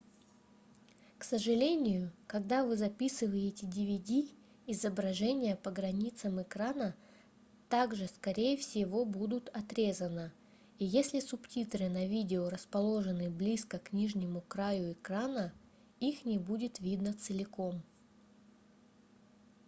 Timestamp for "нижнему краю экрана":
13.93-15.53